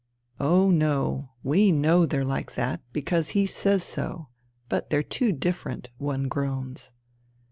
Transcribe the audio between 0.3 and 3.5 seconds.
"Oh, no; we know they're like that, because he